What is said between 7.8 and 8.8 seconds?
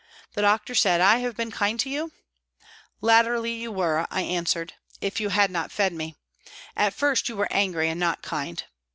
and not kind."